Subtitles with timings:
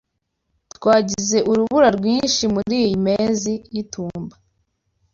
[0.75, 4.35] Twagize urubura rwinshi muriyi mezi y'itumba.